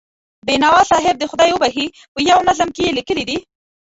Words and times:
بینوا 0.47 0.81
صاحب 0.91 1.15
دې 1.17 1.25
خدای 1.31 1.51
وبښي، 1.53 1.85
په 2.13 2.19
یوه 2.29 2.45
نظم 2.49 2.69
کې 2.75 2.81
یې 2.85 2.95
لیکلي 2.97 3.23
دي. 3.29 3.37